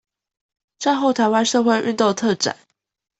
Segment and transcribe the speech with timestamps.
[0.79, 2.57] 戰後臺灣社會運動特展